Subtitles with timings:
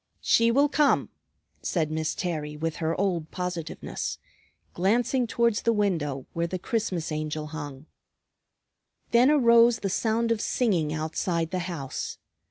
[0.23, 1.09] "She will come,"
[1.61, 4.17] said Miss Terry with her old positiveness,
[4.73, 7.85] glancing towards the window where the Christmas Angel hung.
[9.11, 12.17] Then arose the sound of singing outside the house.